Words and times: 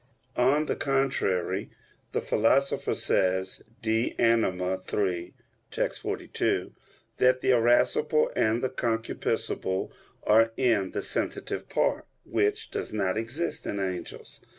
On 0.35 0.65
the 0.65 0.75
contrary, 0.75 1.69
The 2.11 2.21
Philosopher 2.23 2.95
says 2.95 3.61
(De 3.83 4.15
Anima 4.17 4.79
iii, 4.91 5.35
text. 5.69 6.01
42) 6.01 6.73
that 7.17 7.41
the 7.41 7.51
irascible 7.51 8.31
and 8.35 8.63
concupiscible 8.63 9.91
are 10.23 10.53
in 10.57 10.89
the 10.89 11.03
sensitive 11.03 11.69
part, 11.69 12.07
which 12.25 12.71
does 12.71 12.91
not 12.91 13.15
exist 13.15 13.67
in 13.67 13.79
angels. 13.79 14.41